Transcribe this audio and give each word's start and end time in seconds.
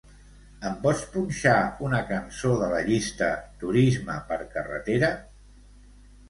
Em 0.67 0.77
pots 0.85 1.01
punxar 1.17 1.57
una 1.87 1.99
cançó 2.11 2.53
de 2.63 2.71
la 2.71 2.79
llista 2.87 3.29
"turisme 3.65 4.17
per 4.33 4.41
carretera"? 4.57 5.13